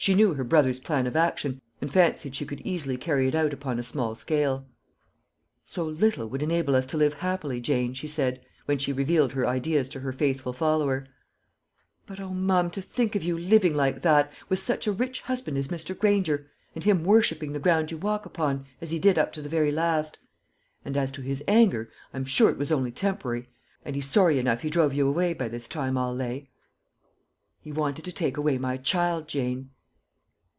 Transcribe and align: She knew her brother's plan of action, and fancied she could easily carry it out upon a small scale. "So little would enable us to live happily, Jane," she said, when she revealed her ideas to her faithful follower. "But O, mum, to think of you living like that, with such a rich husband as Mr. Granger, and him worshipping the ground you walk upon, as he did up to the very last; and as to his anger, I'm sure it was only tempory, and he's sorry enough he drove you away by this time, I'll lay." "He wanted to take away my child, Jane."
She 0.00 0.14
knew 0.14 0.32
her 0.34 0.44
brother's 0.44 0.78
plan 0.78 1.08
of 1.08 1.16
action, 1.16 1.60
and 1.80 1.92
fancied 1.92 2.34
she 2.36 2.46
could 2.46 2.60
easily 2.60 2.96
carry 2.96 3.26
it 3.26 3.34
out 3.34 3.52
upon 3.52 3.78
a 3.78 3.82
small 3.82 4.14
scale. 4.14 4.64
"So 5.64 5.84
little 5.84 6.28
would 6.28 6.42
enable 6.42 6.76
us 6.76 6.86
to 6.86 6.96
live 6.96 7.14
happily, 7.14 7.60
Jane," 7.60 7.94
she 7.94 8.06
said, 8.06 8.40
when 8.64 8.78
she 8.78 8.92
revealed 8.92 9.32
her 9.32 9.46
ideas 9.46 9.88
to 9.90 10.00
her 10.00 10.12
faithful 10.12 10.52
follower. 10.52 11.08
"But 12.06 12.20
O, 12.20 12.32
mum, 12.32 12.70
to 12.70 12.80
think 12.80 13.16
of 13.16 13.24
you 13.24 13.36
living 13.36 13.74
like 13.74 14.00
that, 14.02 14.32
with 14.48 14.60
such 14.60 14.86
a 14.86 14.92
rich 14.92 15.22
husband 15.22 15.58
as 15.58 15.68
Mr. 15.68 15.98
Granger, 15.98 16.48
and 16.76 16.84
him 16.84 17.04
worshipping 17.04 17.52
the 17.52 17.58
ground 17.60 17.90
you 17.90 17.98
walk 17.98 18.24
upon, 18.24 18.66
as 18.80 18.92
he 18.92 19.00
did 19.00 19.18
up 19.18 19.32
to 19.32 19.42
the 19.42 19.48
very 19.50 19.72
last; 19.72 20.20
and 20.84 20.96
as 20.96 21.10
to 21.10 21.22
his 21.22 21.42
anger, 21.48 21.90
I'm 22.14 22.24
sure 22.24 22.48
it 22.48 22.56
was 22.56 22.72
only 22.72 22.92
tempory, 22.92 23.48
and 23.84 23.96
he's 23.96 24.06
sorry 24.08 24.38
enough 24.38 24.62
he 24.62 24.70
drove 24.70 24.94
you 24.94 25.08
away 25.08 25.34
by 25.34 25.48
this 25.48 25.66
time, 25.68 25.98
I'll 25.98 26.14
lay." 26.14 26.48
"He 27.60 27.72
wanted 27.72 28.04
to 28.04 28.12
take 28.12 28.36
away 28.36 28.56
my 28.58 28.76
child, 28.78 29.26
Jane." 29.26 29.70